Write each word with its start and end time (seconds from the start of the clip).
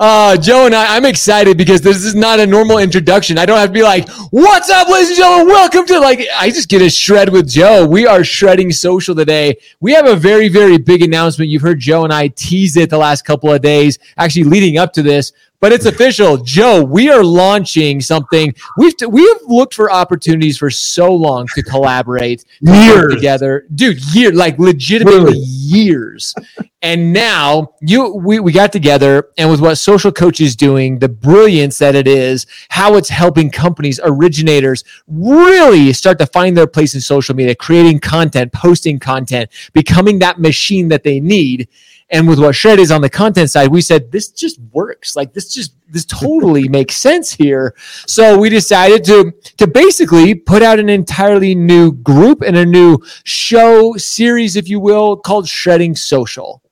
Uh, 0.00 0.36
Joe 0.36 0.66
and 0.66 0.74
I, 0.76 0.94
I'm 0.96 1.04
excited 1.04 1.58
because 1.58 1.80
this 1.80 2.04
is 2.04 2.14
not 2.14 2.38
a 2.38 2.46
normal 2.46 2.78
introduction. 2.78 3.36
I 3.36 3.44
don't 3.44 3.58
have 3.58 3.70
to 3.70 3.72
be 3.72 3.82
like, 3.82 4.08
what's 4.30 4.70
up, 4.70 4.88
ladies 4.88 5.08
and 5.08 5.16
gentlemen? 5.16 5.48
Welcome 5.48 5.86
to 5.86 5.98
like, 5.98 6.20
I 6.36 6.50
just 6.50 6.68
get 6.68 6.82
a 6.82 6.88
shred 6.88 7.30
with 7.30 7.48
Joe. 7.48 7.84
We 7.84 8.06
are 8.06 8.22
shredding 8.22 8.70
social 8.70 9.16
today. 9.16 9.56
We 9.80 9.92
have 9.94 10.06
a 10.06 10.14
very, 10.14 10.48
very 10.48 10.78
big 10.78 11.02
announcement. 11.02 11.50
You've 11.50 11.62
heard 11.62 11.80
Joe 11.80 12.04
and 12.04 12.12
I 12.12 12.28
tease 12.28 12.76
it 12.76 12.90
the 12.90 12.98
last 12.98 13.24
couple 13.24 13.52
of 13.52 13.60
days, 13.60 13.98
actually 14.16 14.44
leading 14.44 14.78
up 14.78 14.92
to 14.92 15.02
this 15.02 15.32
but 15.60 15.72
it's 15.72 15.86
official. 15.86 16.36
Joe, 16.36 16.84
we 16.84 17.10
are 17.10 17.24
launching 17.24 18.00
something. 18.00 18.54
We've 18.76 18.96
t- 18.96 19.06
we 19.06 19.26
have 19.26 19.38
looked 19.46 19.74
for 19.74 19.90
opportunities 19.90 20.58
for 20.58 20.70
so 20.70 21.12
long 21.12 21.48
to 21.54 21.62
collaborate 21.62 22.44
years 22.60 23.14
together, 23.14 23.66
dude. 23.74 23.98
Year 24.14 24.32
like 24.32 24.58
legitimately 24.58 25.20
really? 25.20 25.38
years. 25.38 26.34
And 26.82 27.12
now 27.12 27.74
you 27.80 28.14
we, 28.14 28.38
we 28.38 28.52
got 28.52 28.72
together 28.72 29.30
and 29.36 29.50
with 29.50 29.60
what 29.60 29.74
social 29.76 30.12
coach 30.12 30.40
is 30.40 30.54
doing, 30.54 30.98
the 30.98 31.08
brilliance 31.08 31.78
that 31.78 31.94
it 31.94 32.06
is, 32.06 32.46
how 32.68 32.96
it's 32.96 33.08
helping 33.08 33.50
companies, 33.50 33.98
originators 34.02 34.84
really 35.06 35.92
start 35.92 36.18
to 36.18 36.26
find 36.26 36.56
their 36.56 36.66
place 36.66 36.94
in 36.94 37.00
social 37.00 37.34
media, 37.34 37.54
creating 37.54 37.98
content, 37.98 38.52
posting 38.52 38.98
content, 38.98 39.50
becoming 39.72 40.18
that 40.20 40.40
machine 40.40 40.88
that 40.88 41.02
they 41.02 41.20
need 41.20 41.68
and 42.10 42.26
with 42.26 42.38
what 42.38 42.54
Shred 42.54 42.78
is 42.78 42.90
on 42.90 43.02
the 43.02 43.10
content 43.10 43.50
side, 43.50 43.68
we 43.68 43.82
said 43.82 44.10
this 44.10 44.28
just 44.28 44.58
works. 44.72 45.14
Like 45.14 45.34
this 45.34 45.52
just 45.52 45.74
this 45.88 46.06
totally 46.06 46.68
makes 46.68 46.96
sense 46.96 47.32
here. 47.32 47.74
So 48.06 48.38
we 48.38 48.48
decided 48.48 49.04
to 49.04 49.32
to 49.58 49.66
basically 49.66 50.34
put 50.34 50.62
out 50.62 50.78
an 50.78 50.88
entirely 50.88 51.54
new 51.54 51.92
group 51.92 52.42
and 52.42 52.56
a 52.56 52.64
new 52.64 52.98
show 53.24 53.94
series, 53.96 54.56
if 54.56 54.68
you 54.68 54.80
will, 54.80 55.16
called 55.16 55.48
Shredding 55.48 55.94
Social. 55.94 56.62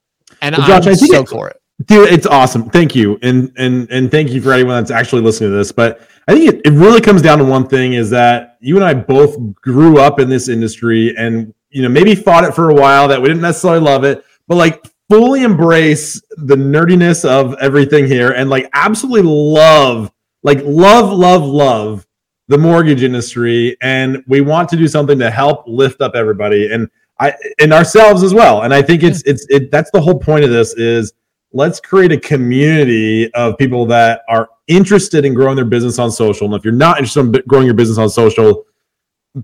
And 0.43 0.57
well, 0.57 0.67
Josh, 0.67 0.87
I'm 0.87 0.93
I 0.93 0.95
think 0.97 1.15
it, 1.15 1.29
for 1.29 1.49
it. 1.49 1.61
Dude, 1.85 2.11
it's 2.11 2.27
awesome. 2.27 2.71
Thank 2.71 2.95
you. 2.95 3.19
And 3.23 3.53
and 3.57 3.91
and 3.91 4.11
thank 4.11 4.31
you 4.31 4.41
for 4.41 4.53
anyone 4.53 4.77
that's 4.77 4.91
actually 4.91 5.23
listening 5.23 5.51
to 5.51 5.57
this. 5.57 5.73
But 5.73 6.09
I 6.27 6.35
think 6.35 6.55
it, 6.55 6.61
it 6.65 6.71
really 6.71 7.01
comes 7.01 7.23
down 7.23 7.39
to 7.39 7.45
one 7.45 7.69
thing 7.69 7.93
is 7.93 8.11
that 8.11 8.57
you 8.61 8.77
and 8.77 8.85
I 8.85 8.95
both 8.95 9.37
grew 9.57 9.99
up 9.99 10.19
in 10.19 10.29
this 10.29 10.49
industry 10.49 11.15
and 11.17 11.53
you 11.71 11.83
know 11.83 11.89
maybe 11.89 12.15
fought 12.15 12.45
it 12.45 12.55
for 12.55 12.71
a 12.71 12.75
while 12.75 13.09
that 13.09 13.21
we 13.21 13.29
didn't 13.29 13.43
necessarily 13.43 13.81
love 13.81 14.05
it, 14.05 14.25
but 14.49 14.57
like 14.57 14.85
fully 15.09 15.43
embrace 15.43 16.21
the 16.37 16.57
nerdiness 16.57 17.29
of 17.29 17.55
everything 17.61 18.07
here 18.07 18.33
and 18.33 18.51
like 18.51 18.69
absolutely 18.73 19.23
love, 19.23 20.11
like 20.43 20.59
love, 20.65 21.13
love, 21.13 21.45
love 21.45 22.07
the 22.49 22.59
mortgage 22.59 23.03
industry. 23.03 23.77
And 23.83 24.25
we 24.27 24.41
want 24.41 24.69
to 24.71 24.77
do 24.77 24.89
something 24.89 25.19
to 25.19 25.31
help 25.31 25.65
lift 25.67 26.01
up 26.01 26.15
everybody 26.15 26.73
and 26.73 26.89
I 27.19 27.35
and 27.59 27.73
ourselves 27.73 28.23
as 28.23 28.35
well. 28.35 28.63
And 28.63 28.75
I 28.75 28.83
think 28.83 29.03
it's 29.03 29.23
it's 29.23 29.47
it 29.49 29.71
that's 29.71 29.91
the 29.91 30.01
whole 30.01 30.19
point 30.19 30.45
of 30.45 30.51
this 30.51 30.75
is 30.75 31.13
let's 31.53 31.81
create 31.81 32.13
a 32.13 32.21
community 32.21 33.33
of 33.35 33.57
people 33.57 33.87
that 33.87 34.23
are 34.29 34.49
interested 34.67 35.25
in 35.25 35.33
growing 35.33 35.57
their 35.57 35.65
business 35.65 35.99
on 35.99 36.11
social. 36.11 36.47
And 36.47 36.55
if 36.55 36.65
you're 36.65 36.75
not 36.75 36.99
interested 36.99 37.21
in 37.21 37.33
growing 37.47 37.65
your 37.65 37.75
business 37.75 37.99
on 37.99 38.11
social, 38.11 38.65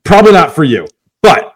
probably 0.04 0.32
not 0.32 0.52
for 0.52 0.64
you. 0.64 0.86
But 1.22 1.54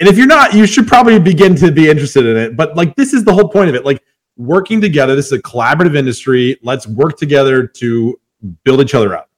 and 0.00 0.08
if 0.08 0.16
you're 0.16 0.26
not, 0.26 0.54
you 0.54 0.66
should 0.66 0.86
probably 0.86 1.18
begin 1.18 1.54
to 1.56 1.70
be 1.70 1.88
interested 1.88 2.24
in 2.24 2.36
it. 2.36 2.56
But 2.56 2.76
like 2.76 2.96
this 2.96 3.12
is 3.12 3.24
the 3.24 3.32
whole 3.32 3.48
point 3.48 3.68
of 3.68 3.74
it. 3.74 3.84
Like 3.84 4.02
working 4.36 4.80
together. 4.80 5.14
This 5.14 5.26
is 5.26 5.32
a 5.32 5.42
collaborative 5.42 5.96
industry. 5.96 6.58
Let's 6.62 6.86
work 6.86 7.18
together 7.18 7.66
to 7.66 8.18
build 8.64 8.80
each 8.80 8.94
other 8.94 9.16
up. 9.16 9.28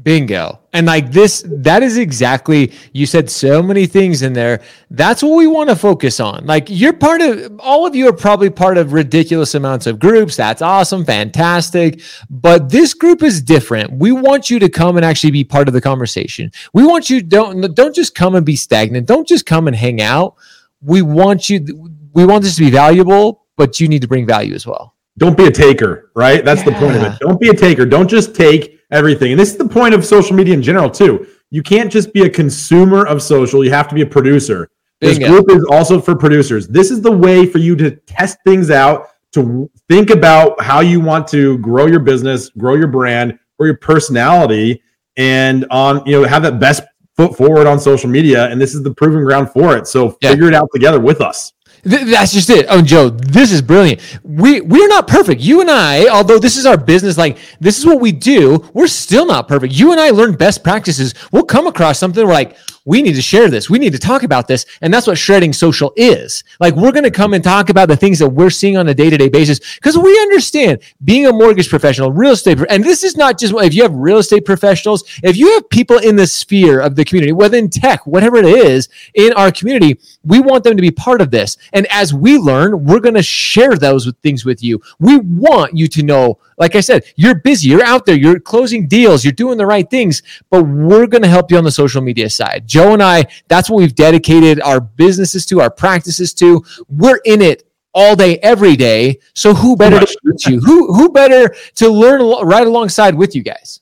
Bingo. 0.00 0.58
And 0.72 0.86
like 0.86 1.12
this, 1.12 1.44
that 1.46 1.82
is 1.82 1.98
exactly, 1.98 2.72
you 2.94 3.04
said 3.04 3.28
so 3.28 3.62
many 3.62 3.84
things 3.84 4.22
in 4.22 4.32
there. 4.32 4.62
That's 4.90 5.22
what 5.22 5.36
we 5.36 5.46
want 5.46 5.68
to 5.68 5.76
focus 5.76 6.18
on. 6.18 6.46
Like 6.46 6.68
you're 6.70 6.94
part 6.94 7.20
of, 7.20 7.60
all 7.60 7.86
of 7.86 7.94
you 7.94 8.08
are 8.08 8.12
probably 8.14 8.48
part 8.48 8.78
of 8.78 8.94
ridiculous 8.94 9.54
amounts 9.54 9.86
of 9.86 9.98
groups. 9.98 10.34
That's 10.34 10.62
awesome. 10.62 11.04
Fantastic. 11.04 12.00
But 12.30 12.70
this 12.70 12.94
group 12.94 13.22
is 13.22 13.42
different. 13.42 13.92
We 13.92 14.12
want 14.12 14.48
you 14.48 14.58
to 14.60 14.70
come 14.70 14.96
and 14.96 15.04
actually 15.04 15.32
be 15.32 15.44
part 15.44 15.68
of 15.68 15.74
the 15.74 15.80
conversation. 15.82 16.52
We 16.72 16.86
want 16.86 17.10
you, 17.10 17.20
don't, 17.20 17.74
don't 17.74 17.94
just 17.94 18.14
come 18.14 18.34
and 18.34 18.46
be 18.46 18.56
stagnant. 18.56 19.06
Don't 19.06 19.28
just 19.28 19.44
come 19.44 19.66
and 19.66 19.76
hang 19.76 20.00
out. 20.00 20.36
We 20.80 21.02
want 21.02 21.50
you, 21.50 21.90
we 22.14 22.24
want 22.24 22.44
this 22.44 22.56
to 22.56 22.62
be 22.62 22.70
valuable, 22.70 23.44
but 23.58 23.78
you 23.78 23.88
need 23.88 24.00
to 24.00 24.08
bring 24.08 24.26
value 24.26 24.54
as 24.54 24.66
well. 24.66 24.94
Don't 25.18 25.36
be 25.36 25.46
a 25.46 25.50
taker, 25.50 26.10
right? 26.14 26.44
That's 26.44 26.60
yeah. 26.60 26.70
the 26.70 26.78
point 26.78 26.96
of 26.96 27.02
it. 27.02 27.18
Don't 27.20 27.40
be 27.40 27.48
a 27.48 27.54
taker. 27.54 27.84
Don't 27.84 28.08
just 28.08 28.34
take 28.34 28.80
everything. 28.90 29.32
And 29.32 29.40
this 29.40 29.50
is 29.50 29.56
the 29.56 29.68
point 29.68 29.94
of 29.94 30.04
social 30.04 30.34
media 30.34 30.54
in 30.54 30.62
general, 30.62 30.90
too. 30.90 31.26
You 31.50 31.62
can't 31.62 31.92
just 31.92 32.12
be 32.12 32.22
a 32.22 32.30
consumer 32.30 33.06
of 33.06 33.22
social, 33.22 33.64
you 33.64 33.70
have 33.70 33.88
to 33.88 33.94
be 33.94 34.02
a 34.02 34.06
producer. 34.06 34.70
This 35.00 35.18
Bingo. 35.18 35.42
group 35.42 35.50
is 35.50 35.64
also 35.70 36.00
for 36.00 36.14
producers. 36.14 36.68
This 36.68 36.90
is 36.90 37.02
the 37.02 37.10
way 37.10 37.44
for 37.44 37.58
you 37.58 37.74
to 37.76 37.90
test 37.90 38.38
things 38.46 38.70
out, 38.70 39.08
to 39.32 39.68
think 39.88 40.10
about 40.10 40.60
how 40.62 40.80
you 40.80 41.00
want 41.00 41.26
to 41.28 41.58
grow 41.58 41.86
your 41.86 42.00
business, 42.00 42.50
grow 42.50 42.76
your 42.76 42.86
brand, 42.86 43.38
or 43.58 43.66
your 43.66 43.76
personality, 43.76 44.82
and 45.16 45.66
on 45.70 46.06
you 46.06 46.12
know 46.12 46.26
have 46.26 46.42
that 46.44 46.60
best 46.60 46.84
foot 47.16 47.36
forward 47.36 47.66
on 47.66 47.78
social 47.80 48.08
media. 48.08 48.48
And 48.48 48.60
this 48.60 48.74
is 48.74 48.82
the 48.82 48.94
proving 48.94 49.24
ground 49.24 49.50
for 49.50 49.76
it. 49.76 49.86
So 49.86 50.16
yeah. 50.22 50.30
figure 50.30 50.46
it 50.46 50.54
out 50.54 50.68
together 50.72 51.00
with 51.00 51.20
us. 51.20 51.52
Th- 51.84 52.06
that's 52.06 52.32
just 52.32 52.48
it. 52.50 52.66
Oh, 52.68 52.80
Joe, 52.82 53.10
this 53.10 53.50
is 53.50 53.60
brilliant. 53.60 54.00
We 54.22 54.60
we're 54.60 54.88
not 54.88 55.08
perfect. 55.08 55.40
You 55.40 55.60
and 55.60 55.70
I, 55.70 56.08
although 56.08 56.38
this 56.38 56.56
is 56.56 56.64
our 56.64 56.76
business, 56.76 57.18
like 57.18 57.38
this 57.60 57.78
is 57.78 57.84
what 57.86 58.00
we 58.00 58.12
do, 58.12 58.64
we're 58.72 58.86
still 58.86 59.26
not 59.26 59.48
perfect. 59.48 59.74
You 59.74 59.90
and 59.90 60.00
I 60.00 60.10
learn 60.10 60.34
best 60.36 60.62
practices. 60.62 61.14
We'll 61.32 61.44
come 61.44 61.66
across 61.66 61.98
something 61.98 62.24
we're 62.24 62.32
like, 62.32 62.56
we 62.84 63.02
need 63.02 63.14
to 63.14 63.22
share 63.22 63.48
this. 63.48 63.70
We 63.70 63.78
need 63.78 63.92
to 63.92 63.98
talk 63.98 64.22
about 64.22 64.48
this. 64.48 64.66
And 64.80 64.92
that's 64.92 65.06
what 65.06 65.18
shredding 65.18 65.52
social 65.52 65.92
is. 65.96 66.44
Like 66.60 66.74
we're 66.74 66.92
going 66.92 67.04
to 67.04 67.10
come 67.10 67.34
and 67.34 67.42
talk 67.42 67.68
about 67.68 67.88
the 67.88 67.96
things 67.96 68.18
that 68.18 68.28
we're 68.28 68.50
seeing 68.50 68.76
on 68.76 68.88
a 68.88 68.94
day 68.94 69.10
to 69.10 69.16
day 69.16 69.28
basis 69.28 69.60
because 69.76 69.96
we 69.96 70.10
understand 70.20 70.80
being 71.04 71.26
a 71.26 71.32
mortgage 71.32 71.68
professional, 71.68 72.12
real 72.12 72.32
estate, 72.32 72.58
and 72.68 72.84
this 72.84 73.04
is 73.04 73.16
not 73.16 73.38
just 73.38 73.54
if 73.54 73.74
you 73.74 73.82
have 73.82 73.94
real 73.94 74.18
estate 74.18 74.44
professionals, 74.44 75.04
if 75.22 75.36
you 75.36 75.52
have 75.54 75.68
people 75.68 75.98
in 75.98 76.16
the 76.16 76.26
sphere 76.26 76.80
of 76.80 76.96
the 76.96 77.04
community, 77.04 77.32
whether 77.32 77.56
in 77.56 77.70
tech, 77.70 78.06
whatever 78.06 78.36
it 78.36 78.46
is 78.46 78.88
in 79.14 79.32
our 79.34 79.52
community, 79.52 79.98
we 80.24 80.40
want 80.40 80.64
them 80.64 80.76
to 80.76 80.82
be 80.82 80.90
part 80.90 81.20
of 81.20 81.30
this. 81.30 81.56
And 81.72 81.86
as 81.86 82.12
we 82.12 82.38
learn, 82.38 82.84
we're 82.84 83.00
going 83.00 83.14
to 83.14 83.22
share 83.22 83.76
those 83.76 84.10
things 84.22 84.44
with 84.44 84.62
you. 84.62 84.80
We 84.98 85.18
want 85.18 85.76
you 85.76 85.88
to 85.88 86.02
know, 86.02 86.38
like 86.58 86.76
I 86.76 86.80
said, 86.80 87.04
you're 87.16 87.34
busy, 87.34 87.68
you're 87.68 87.84
out 87.84 88.06
there, 88.06 88.16
you're 88.16 88.40
closing 88.40 88.86
deals, 88.86 89.24
you're 89.24 89.32
doing 89.32 89.58
the 89.58 89.66
right 89.66 89.88
things, 89.88 90.22
but 90.50 90.64
we're 90.64 91.06
going 91.06 91.22
to 91.22 91.28
help 91.28 91.50
you 91.50 91.58
on 91.58 91.64
the 91.64 91.70
social 91.70 92.02
media 92.02 92.30
side. 92.30 92.66
Joe 92.72 92.94
and 92.94 93.02
I, 93.02 93.26
that's 93.48 93.68
what 93.68 93.76
we've 93.76 93.94
dedicated 93.94 94.58
our 94.62 94.80
businesses 94.80 95.44
to, 95.46 95.60
our 95.60 95.70
practices 95.70 96.32
to. 96.34 96.64
We're 96.88 97.20
in 97.26 97.42
it 97.42 97.64
all 97.92 98.16
day, 98.16 98.38
every 98.38 98.76
day. 98.76 99.18
So 99.34 99.52
who 99.52 99.76
better 99.76 100.00
to 100.00 100.06
teach 100.06 100.46
you? 100.46 100.58
Who 100.60 100.94
who 100.94 101.10
better 101.10 101.54
to 101.74 101.88
learn 101.90 102.22
right 102.46 102.66
alongside 102.66 103.14
with 103.14 103.36
you 103.36 103.42
guys? 103.42 103.80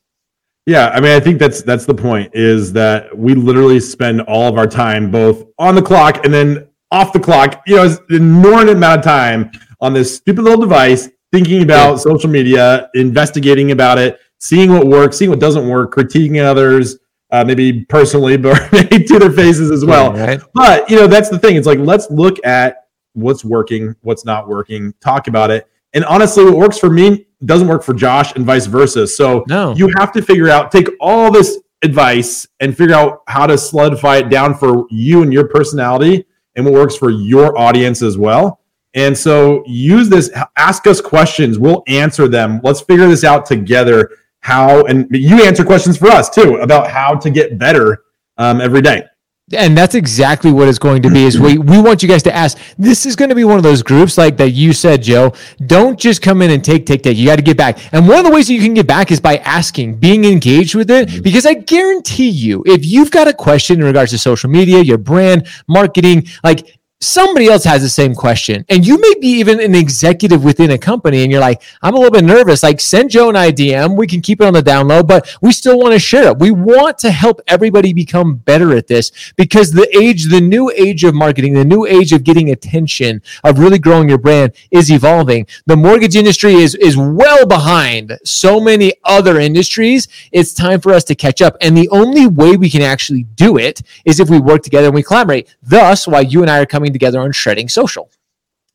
Yeah, 0.67 0.89
I 0.89 0.99
mean, 0.99 1.13
I 1.13 1.21
think 1.21 1.39
that's 1.39 1.63
that's 1.63 1.87
the 1.87 1.95
point. 1.95 2.33
Is 2.35 2.73
that 2.73 3.17
we 3.17 3.37
literally 3.37 3.79
spend 3.79 4.23
all 4.23 4.49
of 4.49 4.59
our 4.59 4.67
time 4.67 5.09
both 5.09 5.45
on 5.57 5.77
the 5.77 5.83
clock 5.83 6.25
and 6.25 6.35
then 6.35 6.67
off 6.91 7.13
the 7.13 7.21
clock. 7.21 7.63
You 7.69 7.77
know, 7.77 7.85
an 7.85 7.99
inordinate 8.11 8.77
amount 8.77 8.99
of 8.99 9.05
time 9.05 9.53
on 9.81 9.93
this 9.93 10.17
stupid 10.17 10.43
little 10.43 10.61
device, 10.61 11.09
thinking 11.31 11.63
about 11.63 11.93
yeah. 11.93 11.97
social 11.99 12.29
media, 12.29 12.91
investigating 12.95 13.71
about 13.71 13.99
it, 13.99 14.19
seeing 14.41 14.73
what 14.73 14.85
works, 14.85 15.17
seeing 15.17 15.31
what 15.31 15.39
doesn't 15.39 15.69
work, 15.69 15.95
critiquing 15.95 16.43
others, 16.43 16.99
uh, 17.33 17.45
maybe 17.45 17.85
personally, 17.85 18.37
but 18.37 18.61
maybe 18.73 19.05
to 19.05 19.19
their 19.19 19.33
faces 19.33 19.71
as 19.71 19.85
well. 19.85 20.17
Yeah, 20.17 20.25
right. 20.25 20.41
But 20.55 20.91
you 20.91 20.97
know, 20.97 21.07
that's 21.07 21.29
the 21.29 21.39
thing. 21.39 21.57
It's 21.57 21.67
like 21.67 21.79
let's 21.79 22.11
look 22.11 22.45
at 22.45 22.89
what's 23.15 23.45
working, 23.45 23.95
what's 24.03 24.25
not 24.25 24.49
working, 24.49 24.95
talk 25.01 25.29
about 25.29 25.51
it. 25.51 25.69
And 25.93 26.05
honestly, 26.05 26.45
what 26.45 26.57
works 26.57 26.79
for 26.79 26.91
me 26.91 27.27
doesn't 27.45 27.69
work 27.69 27.83
for 27.83 27.95
Josh, 27.95 28.35
and 28.35 28.45
vice 28.45 28.67
versa. 28.67 29.07
So 29.07 29.45
no. 29.49 29.75
you 29.75 29.91
have 29.99 30.13
to 30.13 30.23
figure 30.23 30.49
out, 30.49 30.71
take 30.71 30.89
all 31.01 31.31
this 31.31 31.59
advice 31.83 32.47
and 32.61 32.77
figure 32.77 32.95
out 32.95 33.23
how 33.27 33.47
to 33.47 33.57
solidify 33.57 34.19
it 34.19 34.29
down 34.29 34.55
for 34.55 34.87
you 34.91 35.23
and 35.23 35.33
your 35.33 35.49
personality 35.49 36.27
and 36.55 36.65
what 36.65 36.75
works 36.75 36.97
for 36.97 37.11
your 37.11 37.57
audience 37.59 38.03
as 38.03 38.19
well. 38.19 38.61
And 38.95 39.17
so 39.17 39.63
use 39.67 40.09
this, 40.09 40.31
ask 40.57 40.87
us 40.87 41.01
questions. 41.01 41.59
We'll 41.59 41.83
answer 41.87 42.29
them. 42.29 42.61
Let's 42.63 42.81
figure 42.81 43.09
this 43.09 43.25
out 43.25 43.47
together 43.47 44.11
how 44.41 44.85
and 44.85 45.07
you 45.11 45.45
answer 45.45 45.65
questions 45.65 45.97
for 45.97 46.09
us 46.09 46.31
too 46.31 46.57
about 46.57 46.91
how 46.91 47.15
to 47.15 47.31
get 47.31 47.59
better 47.59 48.05
um, 48.39 48.61
every 48.61 48.81
day. 48.81 49.05
And 49.53 49.77
that's 49.77 49.97
exactly 49.97 50.53
what 50.53 50.69
it's 50.69 50.79
going 50.79 51.03
to 51.03 51.11
be. 51.11 51.25
Is 51.25 51.41
we 51.41 51.59
we 51.59 51.81
want 51.81 52.05
you 52.05 52.09
guys 52.09 52.23
to 52.23 52.35
ask. 52.35 52.57
This 52.79 53.05
is 53.05 53.17
going 53.17 53.31
to 53.31 53.35
be 53.35 53.43
one 53.43 53.57
of 53.57 53.65
those 53.65 53.83
groups 53.83 54.17
like 54.17 54.37
that 54.37 54.51
you 54.51 54.73
said, 54.73 55.03
Joe. 55.03 55.33
Don't 55.67 55.99
just 55.99 56.23
come 56.23 56.41
in 56.41 56.53
and 56.53 56.65
take, 56.65 56.87
take, 56.87 57.03
take. 57.03 57.17
You 57.17 57.27
got 57.27 57.37
to 57.37 57.43
get 57.43 57.57
back. 57.57 57.93
And 57.93 58.07
one 58.07 58.19
of 58.19 58.25
the 58.25 58.31
ways 58.31 58.47
that 58.47 58.55
you 58.55 58.61
can 58.61 58.75
get 58.75 58.87
back 58.87 59.11
is 59.11 59.19
by 59.19 59.39
asking, 59.39 59.97
being 59.97 60.25
engaged 60.25 60.77
with 60.77 60.89
it. 60.89 61.09
Mm-hmm. 61.09 61.23
Because 61.23 61.47
I 61.47 61.55
guarantee 61.55 62.29
you, 62.29 62.63
if 62.65 62.87
you've 62.87 63.11
got 63.11 63.27
a 63.27 63.33
question 63.33 63.81
in 63.81 63.87
regards 63.87 64.13
to 64.13 64.19
social 64.19 64.49
media, 64.49 64.83
your 64.83 64.99
brand, 64.99 65.49
marketing, 65.67 66.29
like 66.45 66.80
somebody 67.01 67.47
else 67.47 67.65
has 67.65 67.81
the 67.81 67.89
same 67.89 68.15
question. 68.15 68.65
And 68.69 68.87
you 68.87 69.01
may 69.01 69.15
be 69.21 69.29
even 69.29 69.59
an 69.59 69.75
executive 69.75 70.45
within 70.45 70.71
a 70.73 70.79
company 70.79 71.23
and 71.23 71.33
you're 71.33 71.41
like 71.41 71.63
i'm 71.81 71.95
a 71.95 71.97
little 71.97 72.13
bit 72.13 72.25
nervous. 72.25 72.63
Like 72.63 72.79
send 72.79 73.11
joe 73.11 73.31
an 73.31 73.37
idm 73.37 73.97
we 73.97 74.07
can 74.07 74.21
keep 74.21 74.41
it 74.41 74.45
on 74.45 74.53
the 74.53 74.61
down 74.61 74.89
low 74.89 75.03
but 75.03 75.35
we 75.41 75.51
still 75.53 75.79
want 75.79 75.95
to 75.95 75.99
share 75.99 76.29
it. 76.29 76.39
We 76.39 76.51
want 76.51 76.99
to 76.99 77.11
help 77.11 77.41
everybody 77.47 77.95
become 77.95 78.37
better 78.37 78.77
at 78.77 78.87
this 78.87 79.33
because 79.37 79.73
the 79.73 79.89
age 79.97 80.29
the 80.29 80.41
new 80.41 80.71
age 80.77 81.05
of 81.05 81.15
marketing 81.15 81.55
the 81.55 81.65
new 81.65 81.87
age 81.87 82.13
of 82.13 82.23
getting 82.23 82.51
attention 82.51 83.23
of 83.45 83.59
really 83.59 83.79
growing 83.79 84.09
your 84.09 84.19
brand 84.19 84.53
is 84.71 84.91
evolving. 84.91 85.47
The 85.67 85.77
mortgage 85.77 86.17
industry 86.17 86.55
is 86.55 86.75
is 86.75 86.99
well 86.99 87.47
behind 87.47 88.19
so 88.25 88.61
many 88.61 88.93
other 89.05 89.41
industries. 89.41 90.07
It's 90.33 90.53
time 90.53 90.81
for 90.81 90.93
us 90.93 91.05
to 91.05 91.15
catch 91.15 91.41
up. 91.41 91.57
And 91.63 91.75
the 91.75 91.89
only 91.89 92.27
way 92.27 92.57
we 92.59 92.69
can 92.69 92.83
actually 92.83 93.23
do 93.23 93.57
it 93.57 93.81
is 94.05 94.21
if 94.21 94.29
we 94.29 94.39
work 94.39 94.63
together 94.63 94.89
and 94.89 94.95
we 94.95 95.03
collaborate. 95.03 95.57
Thus 95.63 96.07
why 96.07 96.21
you 96.21 96.43
and 96.43 96.51
i 96.51 96.61
are 96.61 96.67
coming 96.67 96.90
coming 96.91 96.93
together 96.93 97.21
on 97.21 97.33
shredding 97.33 97.69
social. 97.69 98.11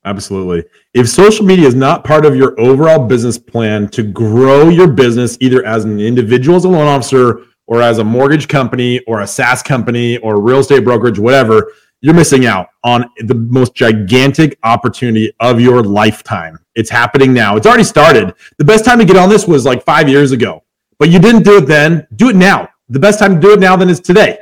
Absolutely. 0.05 0.63
If 0.93 1.09
social 1.09 1.45
media 1.45 1.67
is 1.67 1.75
not 1.75 2.03
part 2.03 2.25
of 2.25 2.35
your 2.35 2.59
overall 2.59 3.07
business 3.07 3.39
plan 3.39 3.87
to 3.89 4.03
grow 4.03 4.69
your 4.69 4.87
business, 4.87 5.37
either 5.41 5.65
as 5.65 5.83
an 5.83 5.99
individual, 5.99 6.57
as 6.57 6.65
a 6.65 6.69
loan 6.69 6.87
officer, 6.87 7.41
or 7.67 7.81
as 7.81 7.97
a 7.97 8.03
mortgage 8.03 8.47
company, 8.47 8.99
or 9.07 9.21
a 9.21 9.27
SaaS 9.27 9.63
company, 9.63 10.19
or 10.19 10.39
real 10.39 10.59
estate 10.59 10.83
brokerage, 10.83 11.17
whatever, 11.17 11.71
you're 12.01 12.13
missing 12.13 12.45
out 12.45 12.67
on 12.83 13.09
the 13.17 13.33
most 13.33 13.73
gigantic 13.73 14.59
opportunity 14.61 15.33
of 15.39 15.59
your 15.59 15.81
lifetime. 15.81 16.59
It's 16.75 16.91
happening 16.91 17.33
now. 17.33 17.55
It's 17.55 17.65
already 17.65 17.83
started. 17.83 18.35
The 18.59 18.65
best 18.65 18.85
time 18.85 18.99
to 18.99 19.05
get 19.05 19.17
on 19.17 19.27
this 19.27 19.47
was 19.47 19.65
like 19.65 19.83
five 19.83 20.07
years 20.07 20.31
ago, 20.31 20.63
but 20.99 21.09
you 21.09 21.17
didn't 21.17 21.43
do 21.43 21.57
it 21.57 21.65
then. 21.65 22.05
Do 22.15 22.29
it 22.29 22.35
now. 22.35 22.69
The 22.89 22.99
best 22.99 23.17
time 23.17 23.35
to 23.35 23.41
do 23.41 23.53
it 23.53 23.59
now 23.59 23.75
then 23.75 23.89
is 23.89 23.99
today. 23.99 24.37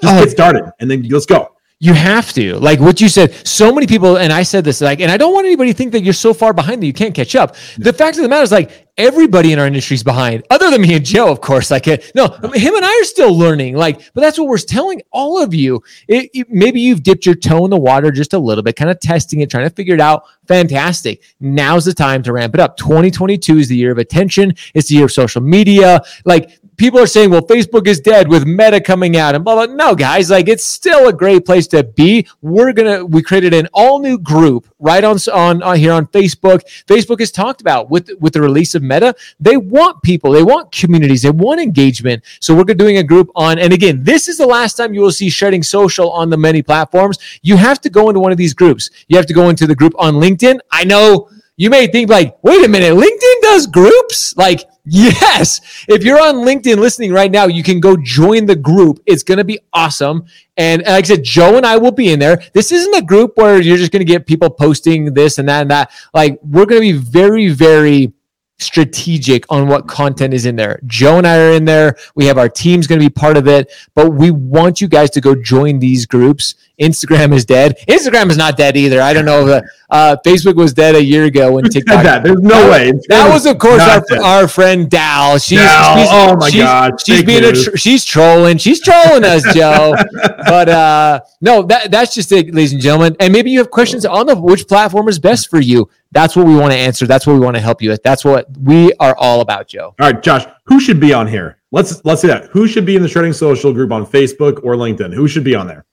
Just 0.00 0.14
oh. 0.14 0.20
get 0.20 0.30
started 0.30 0.70
and 0.78 0.88
then 0.88 1.02
let's 1.08 1.26
go. 1.26 1.51
You 1.82 1.94
have 1.94 2.32
to. 2.34 2.58
Like 2.58 2.78
what 2.78 3.00
you 3.00 3.08
said, 3.08 3.34
so 3.44 3.74
many 3.74 3.88
people, 3.88 4.16
and 4.16 4.32
I 4.32 4.44
said 4.44 4.62
this, 4.62 4.80
like, 4.80 5.00
and 5.00 5.10
I 5.10 5.16
don't 5.16 5.34
want 5.34 5.46
anybody 5.46 5.72
to 5.72 5.76
think 5.76 5.90
that 5.90 6.04
you're 6.04 6.12
so 6.12 6.32
far 6.32 6.52
behind 6.52 6.80
that 6.80 6.86
you 6.86 6.92
can't 6.92 7.12
catch 7.12 7.34
up. 7.34 7.56
The 7.76 7.92
fact 7.92 8.16
of 8.18 8.22
the 8.22 8.28
matter 8.28 8.44
is, 8.44 8.52
like, 8.52 8.88
everybody 8.96 9.52
in 9.52 9.58
our 9.58 9.66
industry 9.66 9.96
is 9.96 10.04
behind, 10.04 10.44
other 10.48 10.70
than 10.70 10.80
me 10.80 10.94
and 10.94 11.04
Joe, 11.04 11.28
of 11.28 11.40
course. 11.40 11.72
Like, 11.72 11.86
no, 12.14 12.26
him 12.54 12.76
and 12.76 12.84
I 12.84 13.00
are 13.00 13.04
still 13.04 13.36
learning. 13.36 13.74
Like, 13.74 13.98
but 14.14 14.20
that's 14.20 14.38
what 14.38 14.46
we're 14.46 14.58
telling 14.58 15.02
all 15.10 15.42
of 15.42 15.54
you. 15.54 15.82
It, 16.06 16.30
it, 16.32 16.46
maybe 16.48 16.80
you've 16.80 17.02
dipped 17.02 17.26
your 17.26 17.34
toe 17.34 17.64
in 17.64 17.70
the 17.70 17.80
water 17.80 18.12
just 18.12 18.32
a 18.32 18.38
little 18.38 18.62
bit, 18.62 18.76
kind 18.76 18.88
of 18.90 19.00
testing 19.00 19.40
it, 19.40 19.50
trying 19.50 19.68
to 19.68 19.74
figure 19.74 19.94
it 19.94 20.00
out. 20.00 20.22
Fantastic. 20.46 21.22
Now's 21.40 21.84
the 21.84 21.94
time 21.94 22.22
to 22.22 22.32
ramp 22.32 22.54
it 22.54 22.60
up. 22.60 22.76
2022 22.76 23.58
is 23.58 23.66
the 23.66 23.76
year 23.76 23.90
of 23.90 23.98
attention. 23.98 24.54
It's 24.74 24.88
the 24.88 24.94
year 24.94 25.06
of 25.06 25.12
social 25.12 25.40
media. 25.40 26.00
Like, 26.24 26.60
people 26.76 27.00
are 27.00 27.06
saying, 27.06 27.30
well, 27.30 27.42
Facebook 27.42 27.86
is 27.86 28.00
dead 28.00 28.28
with 28.28 28.46
Meta 28.46 28.80
coming 28.80 29.16
out 29.16 29.34
and 29.34 29.44
blah, 29.44 29.66
blah. 29.66 29.74
No, 29.74 29.94
guys, 29.94 30.30
like 30.30 30.48
it's 30.48 30.64
still 30.64 31.08
a 31.08 31.12
great 31.12 31.44
place 31.44 31.66
to 31.68 31.82
be. 31.82 32.26
We're 32.40 32.72
going 32.72 32.98
to, 32.98 33.06
we 33.06 33.22
created 33.22 33.54
an 33.54 33.68
all 33.72 34.00
new 34.00 34.18
group 34.18 34.66
right 34.78 35.04
on, 35.04 35.18
on, 35.32 35.62
on 35.62 35.76
here 35.76 35.92
on 35.92 36.06
Facebook. 36.06 36.62
Facebook 36.86 37.20
has 37.20 37.30
talked 37.30 37.60
about 37.60 37.90
with, 37.90 38.10
with 38.20 38.32
the 38.32 38.40
release 38.40 38.74
of 38.74 38.82
Meta, 38.82 39.14
they 39.38 39.56
want 39.56 40.02
people, 40.02 40.32
they 40.32 40.42
want 40.42 40.72
communities, 40.72 41.22
they 41.22 41.30
want 41.30 41.60
engagement. 41.60 42.22
So 42.40 42.54
we're 42.54 42.64
doing 42.64 42.98
a 42.98 43.04
group 43.04 43.30
on, 43.34 43.58
and 43.58 43.72
again, 43.72 44.02
this 44.04 44.28
is 44.28 44.38
the 44.38 44.46
last 44.46 44.76
time 44.76 44.94
you 44.94 45.00
will 45.00 45.12
see 45.12 45.30
Shredding 45.30 45.62
Social 45.62 46.10
on 46.10 46.30
the 46.30 46.36
many 46.36 46.62
platforms. 46.62 47.18
You 47.42 47.56
have 47.56 47.80
to 47.82 47.90
go 47.90 48.08
into 48.08 48.20
one 48.20 48.32
of 48.32 48.38
these 48.38 48.54
groups. 48.54 48.90
You 49.08 49.16
have 49.16 49.26
to 49.26 49.34
go 49.34 49.48
into 49.48 49.66
the 49.66 49.74
group 49.74 49.94
on 49.98 50.14
LinkedIn. 50.14 50.60
I 50.70 50.84
know 50.84 51.28
you 51.56 51.70
may 51.70 51.86
think 51.86 52.10
like, 52.10 52.36
wait 52.42 52.64
a 52.64 52.68
minute, 52.68 52.94
LinkedIn 52.94 53.42
does 53.42 53.66
groups? 53.66 54.36
Like, 54.36 54.64
yes. 54.84 55.60
If 55.88 56.02
you're 56.02 56.20
on 56.20 56.36
LinkedIn 56.36 56.76
listening 56.76 57.12
right 57.12 57.30
now, 57.30 57.46
you 57.46 57.62
can 57.62 57.78
go 57.78 57.96
join 57.96 58.46
the 58.46 58.56
group. 58.56 59.00
It's 59.06 59.22
going 59.22 59.38
to 59.38 59.44
be 59.44 59.60
awesome. 59.72 60.24
And 60.56 60.82
like 60.82 61.04
I 61.04 61.08
said, 61.08 61.22
Joe 61.22 61.56
and 61.56 61.66
I 61.66 61.76
will 61.76 61.92
be 61.92 62.12
in 62.12 62.18
there. 62.18 62.42
This 62.52 62.72
isn't 62.72 62.94
a 62.94 63.02
group 63.02 63.36
where 63.36 63.60
you're 63.60 63.76
just 63.76 63.92
going 63.92 64.04
to 64.04 64.10
get 64.10 64.26
people 64.26 64.50
posting 64.50 65.12
this 65.14 65.38
and 65.38 65.48
that 65.48 65.62
and 65.62 65.70
that. 65.70 65.90
Like, 66.14 66.38
we're 66.42 66.66
going 66.66 66.80
to 66.80 66.92
be 66.92 66.98
very, 66.98 67.50
very 67.50 68.12
strategic 68.58 69.44
on 69.50 69.68
what 69.68 69.88
content 69.88 70.32
is 70.32 70.46
in 70.46 70.56
there. 70.56 70.80
Joe 70.86 71.18
and 71.18 71.26
I 71.26 71.38
are 71.38 71.52
in 71.52 71.64
there. 71.64 71.96
We 72.14 72.26
have 72.26 72.38
our 72.38 72.48
team's 72.48 72.86
going 72.86 73.00
to 73.00 73.04
be 73.04 73.10
part 73.10 73.36
of 73.36 73.48
it, 73.48 73.72
but 73.94 74.10
we 74.14 74.30
want 74.30 74.80
you 74.80 74.88
guys 74.88 75.10
to 75.10 75.20
go 75.20 75.34
join 75.34 75.78
these 75.78 76.06
groups. 76.06 76.54
Instagram 76.82 77.32
is 77.34 77.44
dead. 77.44 77.78
Instagram 77.88 78.30
is 78.30 78.36
not 78.36 78.56
dead 78.56 78.76
either. 78.76 79.00
I 79.00 79.12
don't 79.12 79.24
know. 79.24 79.46
If, 79.46 79.64
uh, 79.88 80.16
Facebook 80.24 80.56
was 80.56 80.72
dead 80.72 80.94
a 80.94 81.04
year 81.04 81.24
ago 81.24 81.52
when 81.52 81.64
TikTok. 81.64 82.02
that. 82.02 82.24
There's 82.24 82.40
no 82.40 82.70
way. 82.70 82.92
that 83.08 83.30
was, 83.30 83.46
of 83.46 83.58
course, 83.58 83.82
our, 83.82 84.02
our 84.22 84.48
friend 84.48 84.90
Dal. 84.90 85.38
She's, 85.38 85.58
Dal. 85.58 85.96
she's 85.96 86.08
oh 86.10 86.36
my 86.36 86.50
she's, 86.50 86.62
god, 86.62 87.00
she's 87.00 87.22
being 87.22 87.44
a 87.44 87.52
tr- 87.52 87.76
she's 87.76 88.04
trolling. 88.04 88.56
She's 88.56 88.80
trolling 88.80 89.22
us, 89.22 89.44
Joe. 89.54 89.94
but 90.46 90.68
uh, 90.68 91.20
no, 91.40 91.62
that 91.64 91.90
that's 91.90 92.14
just 92.14 92.32
it, 92.32 92.54
ladies 92.54 92.72
and 92.72 92.82
gentlemen. 92.82 93.16
And 93.20 93.32
maybe 93.32 93.50
you 93.50 93.58
have 93.58 93.70
questions 93.70 94.04
on 94.04 94.26
the 94.26 94.34
which 94.34 94.66
platform 94.66 95.08
is 95.08 95.18
best 95.18 95.50
for 95.50 95.60
you. 95.60 95.88
That's 96.10 96.34
what 96.34 96.46
we 96.46 96.56
want 96.56 96.72
to 96.72 96.78
answer. 96.78 97.06
That's 97.06 97.26
what 97.26 97.34
we 97.34 97.40
want 97.40 97.56
to 97.56 97.62
help 97.62 97.80
you 97.80 97.90
with. 97.90 98.02
That's 98.02 98.24
what 98.24 98.46
we 98.58 98.92
are 98.94 99.14
all 99.16 99.40
about, 99.40 99.68
Joe. 99.68 99.94
All 100.00 100.10
right, 100.10 100.22
Josh, 100.22 100.46
who 100.64 100.80
should 100.80 101.00
be 101.00 101.12
on 101.12 101.26
here? 101.26 101.58
Let's 101.70 102.04
let's 102.04 102.22
see 102.22 102.28
that. 102.28 102.46
Who 102.46 102.66
should 102.66 102.86
be 102.86 102.96
in 102.96 103.02
the 103.02 103.08
Shredding 103.08 103.32
Social 103.32 103.72
group 103.72 103.92
on 103.92 104.06
Facebook 104.06 104.62
or 104.64 104.74
LinkedIn? 104.74 105.12
Who 105.14 105.28
should 105.28 105.44
be 105.44 105.54
on 105.54 105.66
there? 105.66 105.84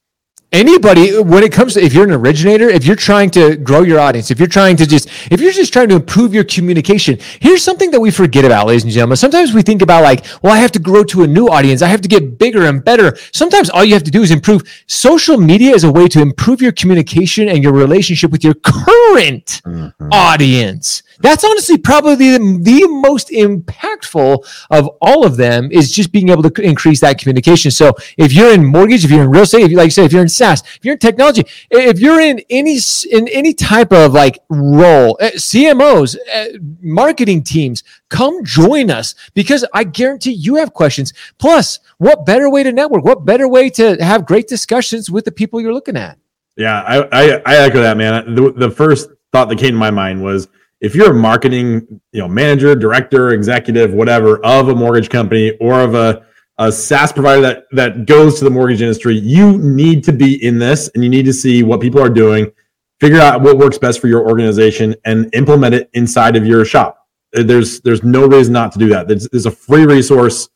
Anybody 0.52 1.20
when 1.20 1.42
it 1.42 1.52
comes 1.52 1.74
to 1.74 1.82
if 1.82 1.92
you're 1.92 2.04
an 2.04 2.12
originator 2.12 2.68
if 2.68 2.84
you're 2.84 2.96
trying 2.96 3.30
to 3.30 3.56
grow 3.56 3.82
your 3.82 4.00
audience 4.00 4.30
if 4.30 4.38
you're 4.38 4.48
trying 4.48 4.76
to 4.76 4.84
just 4.84 5.08
if 5.30 5.40
you're 5.40 5.52
just 5.52 5.72
trying 5.72 5.88
to 5.88 5.94
improve 5.94 6.34
your 6.34 6.42
communication 6.44 7.16
here's 7.40 7.62
something 7.62 7.90
that 7.90 8.00
we 8.00 8.10
forget 8.10 8.44
about 8.44 8.66
ladies 8.66 8.82
and 8.84 8.92
gentlemen. 8.92 9.16
Sometimes 9.16 9.54
we 9.54 9.62
think 9.62 9.82
about 9.82 10.02
like 10.02 10.24
well 10.42 10.52
i 10.52 10.58
have 10.58 10.72
to 10.72 10.78
grow 10.78 11.04
to 11.04 11.22
a 11.22 11.26
new 11.26 11.48
audience. 11.48 11.82
I 11.82 11.88
have 11.88 12.00
to 12.00 12.08
get 12.08 12.38
bigger 12.38 12.66
and 12.66 12.84
better. 12.84 13.16
Sometimes 13.32 13.70
all 13.70 13.84
you 13.84 13.94
have 13.94 14.02
to 14.04 14.10
do 14.10 14.22
is 14.22 14.30
improve. 14.30 14.62
Social 14.86 15.36
media 15.36 15.72
is 15.72 15.84
a 15.84 15.92
way 15.92 16.08
to 16.08 16.20
improve 16.20 16.60
your 16.60 16.72
communication 16.72 17.48
and 17.48 17.62
your 17.62 17.72
relationship 17.72 18.30
with 18.30 18.42
your 18.42 18.54
current 18.54 19.62
mm-hmm. 19.64 20.08
audience 20.12 21.02
that's 21.20 21.44
honestly 21.44 21.78
probably 21.78 22.14
the, 22.14 22.38
the 22.62 22.86
most 22.88 23.30
impactful 23.30 24.44
of 24.70 24.90
all 25.00 25.24
of 25.24 25.36
them 25.36 25.70
is 25.70 25.92
just 25.92 26.12
being 26.12 26.28
able 26.28 26.42
to 26.42 26.62
increase 26.62 27.00
that 27.00 27.18
communication 27.18 27.70
so 27.70 27.92
if 28.16 28.32
you're 28.32 28.52
in 28.52 28.64
mortgage 28.64 29.04
if 29.04 29.10
you're 29.10 29.22
in 29.22 29.30
real 29.30 29.42
estate 29.42 29.62
if 29.62 29.70
you 29.70 29.76
like 29.76 29.86
I 29.86 29.88
said 29.88 30.04
if 30.04 30.12
you're 30.12 30.22
in 30.22 30.28
SaaS, 30.28 30.62
if 30.76 30.84
you're 30.84 30.94
in 30.94 30.98
technology, 30.98 31.44
if 31.70 32.00
you're 32.00 32.20
in 32.20 32.40
any 32.50 32.78
in 33.10 33.28
any 33.28 33.52
type 33.52 33.92
of 33.92 34.12
like 34.12 34.38
role, 34.48 35.16
eh, 35.20 35.32
CMOs, 35.32 36.16
eh, 36.30 36.58
marketing 36.80 37.42
teams, 37.42 37.82
come 38.08 38.44
join 38.44 38.90
us 38.90 39.14
because 39.34 39.64
I 39.74 39.84
guarantee 39.84 40.32
you 40.32 40.56
have 40.56 40.72
questions. 40.72 41.12
Plus, 41.38 41.80
what 41.98 42.26
better 42.26 42.50
way 42.50 42.62
to 42.62 42.72
network? 42.72 43.04
What 43.04 43.24
better 43.24 43.48
way 43.48 43.70
to 43.70 44.02
have 44.02 44.26
great 44.26 44.48
discussions 44.48 45.10
with 45.10 45.24
the 45.24 45.32
people 45.32 45.60
you're 45.60 45.74
looking 45.74 45.96
at? 45.96 46.18
Yeah, 46.56 46.82
I 46.82 46.98
I, 47.12 47.42
I 47.46 47.56
echo 47.56 47.80
that, 47.80 47.96
man. 47.96 48.34
The, 48.34 48.52
the 48.52 48.70
first 48.70 49.10
thought 49.32 49.48
that 49.48 49.58
came 49.58 49.72
to 49.72 49.78
my 49.78 49.90
mind 49.90 50.22
was 50.22 50.48
if 50.80 50.94
you're 50.94 51.10
a 51.10 51.14
marketing, 51.14 52.00
you 52.12 52.20
know, 52.20 52.28
manager, 52.28 52.74
director, 52.74 53.30
executive, 53.30 53.92
whatever 53.92 54.44
of 54.44 54.68
a 54.68 54.74
mortgage 54.74 55.10
company 55.10 55.56
or 55.60 55.80
of 55.80 55.94
a 55.94 56.26
a 56.58 56.70
SaaS 56.70 57.10
provider 57.10 57.40
that 57.40 57.64
that 57.72 58.04
goes 58.04 58.38
to 58.38 58.44
the 58.44 58.50
mortgage 58.50 58.82
industry, 58.82 59.16
you 59.16 59.56
need 59.58 60.04
to 60.04 60.12
be 60.12 60.44
in 60.44 60.58
this 60.58 60.90
and 60.94 61.02
you 61.02 61.08
need 61.08 61.24
to 61.24 61.32
see 61.32 61.62
what 61.62 61.80
people 61.80 62.02
are 62.02 62.10
doing, 62.10 62.52
figure 63.00 63.18
out 63.18 63.40
what 63.40 63.56
works 63.56 63.78
best 63.78 63.98
for 63.98 64.08
your 64.08 64.28
organization, 64.28 64.94
and 65.06 65.34
implement 65.34 65.74
it 65.74 65.88
inside 65.94 66.36
of 66.36 66.46
your 66.46 66.64
shop. 66.64 67.08
There's 67.32 67.80
there's 67.80 68.02
no 68.02 68.26
reason 68.26 68.52
not 68.52 68.72
to 68.72 68.78
do 68.78 68.88
that. 68.88 69.08
There's, 69.08 69.28
there's 69.30 69.46
a 69.46 69.50
free 69.50 69.86
resource. 69.86 70.50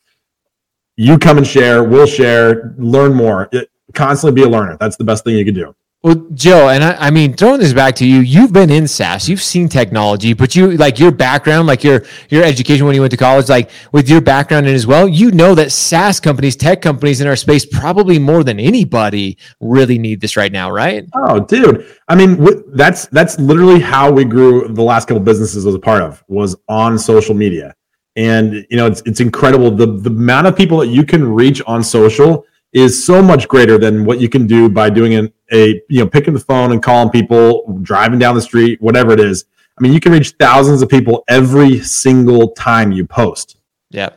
You 0.95 1.17
come 1.17 1.37
and 1.37 1.47
share. 1.47 1.83
We'll 1.83 2.05
share. 2.05 2.75
Learn 2.77 3.13
more. 3.13 3.49
It, 3.51 3.69
constantly 3.93 4.41
be 4.41 4.47
a 4.47 4.49
learner. 4.49 4.77
That's 4.79 4.97
the 4.97 5.03
best 5.03 5.23
thing 5.23 5.35
you 5.37 5.45
can 5.45 5.55
do. 5.55 5.75
Well, 6.05 6.23
Joe, 6.35 6.69
and 6.69 6.83
I, 6.83 7.07
I, 7.07 7.09
mean, 7.09 7.33
throwing 7.33 7.59
this 7.59 7.73
back 7.73 7.95
to 7.95 8.05
you, 8.05 8.19
you've 8.19 8.53
been 8.53 8.69
in 8.69 8.87
SaaS, 8.87 9.27
you've 9.27 9.41
seen 9.41 9.67
technology, 9.67 10.33
but 10.33 10.55
you 10.55 10.77
like 10.77 10.99
your 10.99 11.09
background, 11.09 11.65
like 11.65 11.83
your 11.83 12.03
your 12.29 12.43
education 12.43 12.85
when 12.85 12.93
you 12.93 13.01
went 13.01 13.09
to 13.09 13.17
college, 13.17 13.49
like 13.49 13.71
with 13.91 14.07
your 14.07 14.21
background 14.21 14.67
in 14.67 14.75
as 14.75 14.85
well, 14.85 15.07
you 15.07 15.31
know 15.31 15.55
that 15.55 15.71
SaaS 15.71 16.19
companies, 16.19 16.55
tech 16.55 16.79
companies 16.79 17.21
in 17.21 17.27
our 17.27 17.35
space, 17.35 17.65
probably 17.65 18.19
more 18.19 18.43
than 18.43 18.59
anybody, 18.59 19.39
really 19.59 19.97
need 19.97 20.21
this 20.21 20.37
right 20.37 20.51
now, 20.51 20.69
right? 20.69 21.09
Oh, 21.15 21.39
dude, 21.39 21.91
I 22.07 22.13
mean, 22.13 22.61
that's 22.75 23.07
that's 23.07 23.39
literally 23.39 23.79
how 23.79 24.11
we 24.11 24.25
grew. 24.25 24.67
The 24.67 24.83
last 24.83 25.07
couple 25.07 25.23
businesses 25.23 25.65
I 25.65 25.69
was 25.69 25.75
a 25.75 25.79
part 25.79 26.03
of 26.03 26.23
was 26.27 26.55
on 26.69 26.99
social 26.99 27.33
media, 27.33 27.73
and 28.15 28.63
you 28.69 28.77
know, 28.77 28.85
it's 28.85 29.01
it's 29.07 29.21
incredible 29.21 29.71
the 29.71 29.87
the 29.87 30.11
amount 30.11 30.45
of 30.45 30.55
people 30.55 30.77
that 30.77 30.89
you 30.89 31.03
can 31.03 31.33
reach 31.33 31.63
on 31.65 31.81
social 31.83 32.45
is 32.75 33.01
so 33.05 33.21
much 33.21 33.47
greater 33.47 33.77
than 33.77 34.03
what 34.03 34.19
you 34.19 34.27
can 34.27 34.45
do 34.45 34.67
by 34.67 34.89
doing 34.89 35.13
an, 35.13 35.31
a 35.51 35.81
you 35.89 36.03
know 36.03 36.07
picking 36.07 36.33
the 36.33 36.39
phone 36.39 36.73
and 36.73 36.83
calling 36.83 37.09
people, 37.09 37.79
driving 37.81 38.19
down 38.19 38.35
the 38.35 38.41
street, 38.41 38.81
whatever 38.81 39.13
it 39.13 39.19
is. 39.19 39.45
I 39.77 39.81
mean, 39.81 39.93
you 39.93 40.01
can 40.01 40.11
reach 40.11 40.35
thousands 40.37 40.81
of 40.81 40.89
people 40.89 41.23
every 41.29 41.79
single 41.79 42.51
time 42.51 42.91
you 42.91 43.05
post. 43.05 43.57
Yeah. 43.89 44.09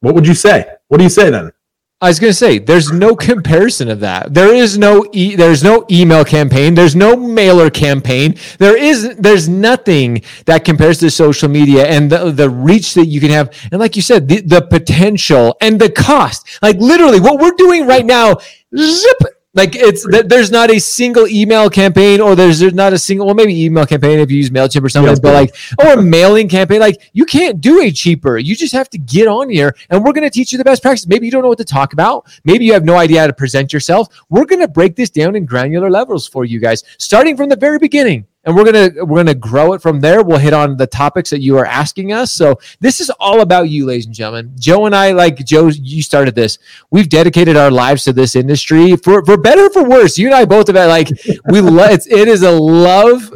What 0.00 0.14
would 0.14 0.26
you 0.26 0.34
say? 0.34 0.66
What 0.88 0.98
do 0.98 1.04
you 1.04 1.10
say 1.10 1.30
then? 1.30 1.52
I 1.98 2.08
was 2.08 2.20
going 2.20 2.30
to 2.30 2.34
say, 2.34 2.58
there's 2.58 2.92
no 2.92 3.16
comparison 3.16 3.88
of 3.88 4.00
that. 4.00 4.34
There 4.34 4.54
is 4.54 4.76
no 4.76 5.06
e- 5.12 5.34
there's 5.34 5.64
no 5.64 5.86
email 5.90 6.24
campaign. 6.24 6.74
There's 6.74 6.94
no 6.94 7.16
mailer 7.16 7.70
campaign. 7.70 8.36
There 8.58 8.76
is 8.76 9.16
there's 9.16 9.48
nothing 9.48 10.22
that 10.44 10.64
compares 10.64 10.98
to 10.98 11.10
social 11.10 11.48
media 11.48 11.86
and 11.86 12.10
the, 12.12 12.30
the 12.30 12.50
reach 12.50 12.94
that 12.94 13.06
you 13.06 13.20
can 13.20 13.30
have. 13.30 13.50
And 13.72 13.80
like 13.80 13.96
you 13.96 14.02
said, 14.02 14.28
the, 14.28 14.42
the 14.42 14.62
potential 14.62 15.56
and 15.60 15.80
the 15.80 15.90
cost. 15.90 16.58
Like 16.60 16.76
literally, 16.76 17.20
what 17.20 17.40
we're 17.40 17.56
doing 17.56 17.86
right 17.86 18.04
now, 18.04 18.36
zip 18.76 19.18
like 19.56 19.74
it's 19.74 20.06
there's 20.28 20.50
not 20.50 20.70
a 20.70 20.78
single 20.78 21.26
email 21.26 21.70
campaign, 21.70 22.20
or 22.20 22.36
there's, 22.36 22.60
there's 22.60 22.74
not 22.74 22.92
a 22.92 22.98
single 22.98 23.26
well 23.26 23.34
maybe 23.34 23.64
email 23.64 23.86
campaign 23.86 24.18
if 24.18 24.30
you 24.30 24.36
use 24.36 24.50
Mailchimp 24.50 24.84
or 24.84 24.90
something, 24.90 25.16
but 25.22 25.32
like 25.32 25.56
or 25.82 25.98
a 25.98 26.02
mailing 26.02 26.48
campaign. 26.48 26.78
Like 26.78 27.10
you 27.14 27.24
can't 27.24 27.60
do 27.60 27.80
a 27.80 27.90
cheaper. 27.90 28.36
You 28.36 28.54
just 28.54 28.74
have 28.74 28.90
to 28.90 28.98
get 28.98 29.26
on 29.26 29.48
here, 29.48 29.74
and 29.88 30.04
we're 30.04 30.12
going 30.12 30.24
to 30.24 30.30
teach 30.30 30.52
you 30.52 30.58
the 30.58 30.64
best 30.64 30.82
practice. 30.82 31.06
Maybe 31.06 31.26
you 31.26 31.32
don't 31.32 31.42
know 31.42 31.48
what 31.48 31.58
to 31.58 31.64
talk 31.64 31.94
about. 31.94 32.26
Maybe 32.44 32.66
you 32.66 32.74
have 32.74 32.84
no 32.84 32.96
idea 32.96 33.20
how 33.20 33.26
to 33.26 33.32
present 33.32 33.72
yourself. 33.72 34.08
We're 34.28 34.44
going 34.44 34.60
to 34.60 34.68
break 34.68 34.94
this 34.94 35.10
down 35.10 35.34
in 35.34 35.46
granular 35.46 35.90
levels 35.90 36.28
for 36.28 36.44
you 36.44 36.60
guys, 36.60 36.84
starting 36.98 37.36
from 37.36 37.48
the 37.48 37.56
very 37.56 37.78
beginning 37.78 38.26
and 38.46 38.54
we're 38.54 38.64
gonna 38.64 39.04
we're 39.04 39.18
gonna 39.18 39.34
grow 39.34 39.72
it 39.72 39.82
from 39.82 40.00
there. 40.00 40.22
We'll 40.22 40.38
hit 40.38 40.52
on 40.52 40.76
the 40.76 40.86
topics 40.86 41.30
that 41.30 41.40
you 41.40 41.58
are 41.58 41.66
asking 41.66 42.12
us. 42.12 42.32
So 42.32 42.58
this 42.80 43.00
is 43.00 43.10
all 43.18 43.40
about 43.40 43.68
you, 43.68 43.84
ladies 43.84 44.06
and 44.06 44.14
gentlemen. 44.14 44.52
Joe 44.56 44.86
and 44.86 44.94
I, 44.94 45.12
like 45.12 45.44
Joe, 45.44 45.66
you 45.66 46.02
started 46.02 46.34
this. 46.36 46.58
We've 46.90 47.08
dedicated 47.08 47.56
our 47.56 47.72
lives 47.72 48.04
to 48.04 48.12
this 48.12 48.36
industry 48.36 48.96
for 48.96 49.24
for 49.24 49.36
better 49.36 49.68
for 49.70 49.84
worse. 49.84 50.16
You 50.16 50.26
and 50.26 50.34
I 50.34 50.44
both 50.44 50.68
have 50.68 50.76
had 50.76 50.86
like 50.86 51.10
we 51.48 51.60
love 51.60 51.90
it's, 51.90 52.06
it 52.06 52.28
is 52.28 52.42
a 52.42 52.52
love 52.52 53.32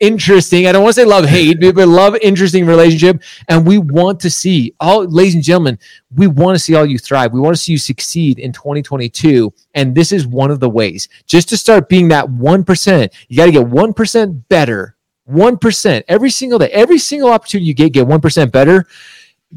interesting. 0.00 0.66
I 0.66 0.72
don't 0.72 0.82
want 0.82 0.94
to 0.94 1.00
say 1.02 1.06
love 1.06 1.26
hate, 1.26 1.60
but 1.60 1.76
love 1.86 2.16
interesting 2.16 2.66
relationship. 2.66 3.22
And 3.48 3.66
we 3.66 3.78
want 3.78 4.18
to 4.20 4.30
see 4.30 4.74
all, 4.80 5.04
ladies 5.04 5.34
and 5.34 5.44
gentlemen, 5.44 5.78
we 6.16 6.26
want 6.26 6.56
to 6.56 6.58
see 6.58 6.74
all 6.74 6.84
you 6.84 6.98
thrive. 6.98 7.32
We 7.32 7.40
want 7.40 7.54
to 7.54 7.60
see 7.60 7.72
you 7.72 7.78
succeed 7.78 8.38
in 8.38 8.52
2022. 8.52 9.52
And 9.74 9.94
this 9.94 10.10
is 10.10 10.26
one 10.26 10.50
of 10.50 10.58
the 10.58 10.68
ways 10.68 11.08
just 11.26 11.48
to 11.50 11.56
start 11.56 11.88
being 11.88 12.08
that 12.08 12.26
1%. 12.26 13.12
You 13.28 13.36
got 13.36 13.46
to 13.46 13.52
get 13.52 13.66
1% 13.66 14.42
better. 14.48 14.96
1% 15.28 16.02
every 16.08 16.30
single 16.30 16.58
day, 16.58 16.68
every 16.72 16.98
single 16.98 17.30
opportunity 17.30 17.66
you 17.66 17.74
get, 17.74 17.92
get 17.92 18.06
1% 18.06 18.50
better. 18.50 18.86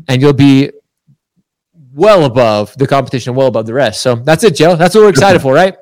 And 0.08 0.22
you'll 0.22 0.34
be 0.34 0.72
well 1.94 2.26
above 2.26 2.78
the 2.78 2.88
competition, 2.88 3.34
well 3.34 3.48
above 3.48 3.66
the 3.66 3.74
rest. 3.74 4.02
So 4.02 4.16
that's 4.16 4.44
it, 4.44 4.56
Joe. 4.56 4.76
That's 4.76 4.94
what 4.94 5.02
we're 5.02 5.10
excited 5.10 5.42
for, 5.42 5.54
right? 5.54 5.76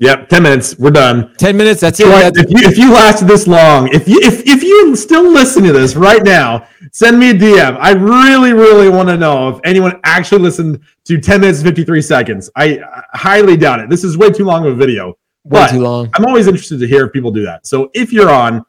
Yep, 0.00 0.28
ten 0.28 0.42
minutes. 0.42 0.76
We're 0.78 0.90
done. 0.90 1.34
Ten 1.36 1.56
minutes. 1.56 1.80
That's 1.80 2.00
it. 2.00 2.06
That's- 2.06 2.32
if, 2.36 2.50
you, 2.50 2.68
if 2.68 2.76
you 2.78 2.92
lasted 2.92 3.28
this 3.28 3.46
long, 3.46 3.88
if 3.92 4.08
you 4.08 4.18
if 4.22 4.44
if 4.46 4.62
you 4.62 4.96
still 4.96 5.30
listen 5.30 5.62
to 5.64 5.72
this 5.72 5.94
right 5.94 6.22
now, 6.24 6.66
send 6.92 7.18
me 7.18 7.30
a 7.30 7.34
DM. 7.34 7.76
I 7.80 7.92
really 7.92 8.52
really 8.52 8.88
want 8.88 9.08
to 9.08 9.16
know 9.16 9.48
if 9.50 9.60
anyone 9.64 10.00
actually 10.02 10.40
listened 10.42 10.80
to 11.04 11.20
ten 11.20 11.40
minutes 11.40 11.60
and 11.60 11.68
fifty 11.68 11.84
three 11.84 12.02
seconds. 12.02 12.50
I, 12.56 12.80
I 12.80 13.02
highly 13.16 13.56
doubt 13.56 13.80
it. 13.80 13.88
This 13.88 14.02
is 14.02 14.18
way 14.18 14.30
too 14.30 14.44
long 14.44 14.66
of 14.66 14.72
a 14.72 14.76
video. 14.76 15.10
Way 15.44 15.60
but 15.60 15.70
too 15.70 15.80
long. 15.80 16.10
I'm 16.14 16.24
always 16.26 16.48
interested 16.48 16.80
to 16.80 16.88
hear 16.88 17.06
if 17.06 17.12
people 17.12 17.30
do 17.30 17.44
that. 17.44 17.64
So 17.66 17.90
if 17.94 18.12
you're 18.12 18.30
on 18.30 18.64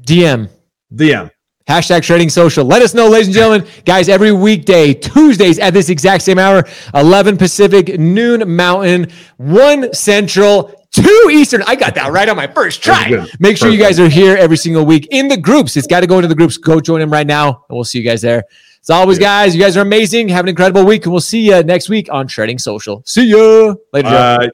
DM, 0.00 0.50
DM. 0.94 1.30
Hashtag 1.68 2.02
shredding 2.02 2.30
social. 2.30 2.64
Let 2.64 2.80
us 2.80 2.94
know, 2.94 3.08
ladies 3.08 3.26
and 3.26 3.34
gentlemen. 3.34 3.68
Guys, 3.84 4.08
every 4.08 4.32
weekday, 4.32 4.94
Tuesdays 4.94 5.58
at 5.58 5.74
this 5.74 5.90
exact 5.90 6.22
same 6.22 6.38
hour, 6.38 6.66
11 6.94 7.36
Pacific, 7.36 7.98
noon 7.98 8.56
Mountain, 8.56 9.12
1 9.36 9.92
Central, 9.92 10.74
2 10.92 11.28
Eastern. 11.30 11.62
I 11.66 11.76
got 11.76 11.94
that 11.96 12.10
right 12.10 12.26
on 12.26 12.36
my 12.36 12.46
first 12.46 12.82
try. 12.82 13.10
Make 13.38 13.58
sure 13.58 13.68
Perfect. 13.68 13.72
you 13.72 13.78
guys 13.78 14.00
are 14.00 14.08
here 14.08 14.34
every 14.34 14.56
single 14.56 14.86
week 14.86 15.08
in 15.10 15.28
the 15.28 15.36
groups. 15.36 15.76
It's 15.76 15.86
got 15.86 16.00
to 16.00 16.06
go 16.06 16.16
into 16.16 16.28
the 16.28 16.34
groups. 16.34 16.56
Go 16.56 16.80
join 16.80 17.00
them 17.00 17.12
right 17.12 17.26
now, 17.26 17.64
and 17.68 17.76
we'll 17.76 17.84
see 17.84 17.98
you 17.98 18.04
guys 18.04 18.22
there. 18.22 18.44
As 18.80 18.88
always, 18.88 19.18
guys, 19.18 19.54
you 19.54 19.60
guys 19.60 19.76
are 19.76 19.82
amazing. 19.82 20.30
Have 20.30 20.46
an 20.46 20.48
incredible 20.48 20.86
week, 20.86 21.04
and 21.04 21.12
we'll 21.12 21.20
see 21.20 21.50
you 21.50 21.62
next 21.64 21.90
week 21.90 22.08
on 22.10 22.28
Shredding 22.28 22.58
Social. 22.58 23.02
See 23.04 23.26
ya. 23.26 23.74
Later. 23.92 24.50